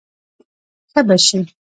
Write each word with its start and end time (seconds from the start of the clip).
ښه 0.91 0.99
به 1.07 1.15
شې. 1.25 1.39